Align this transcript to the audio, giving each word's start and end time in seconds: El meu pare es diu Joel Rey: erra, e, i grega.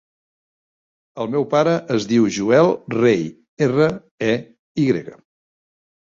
El 1.25 1.27
meu 1.33 1.43
pare 1.49 1.73
es 1.95 2.07
diu 2.11 2.23
Joel 2.37 2.71
Rey: 2.95 3.21
erra, 3.65 3.89
e, 4.31 4.33
i 4.85 4.87
grega. 4.89 5.15